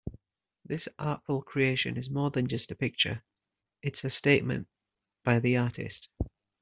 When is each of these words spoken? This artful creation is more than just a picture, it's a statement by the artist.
This 0.65 0.87
artful 0.97 1.43
creation 1.43 1.95
is 1.95 2.09
more 2.09 2.31
than 2.31 2.47
just 2.47 2.71
a 2.71 2.75
picture, 2.75 3.21
it's 3.83 4.03
a 4.03 4.09
statement 4.09 4.67
by 5.23 5.39
the 5.39 5.57
artist. 5.57 6.09